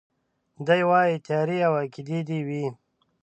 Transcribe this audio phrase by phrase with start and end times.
[0.67, 2.65] دی وايي تيارې او عقيدې دي وي